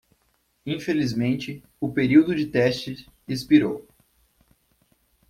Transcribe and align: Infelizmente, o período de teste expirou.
Infelizmente, 0.65 1.63
o 1.79 1.93
período 1.93 2.33
de 2.33 2.47
teste 2.47 3.05
expirou. 3.27 3.87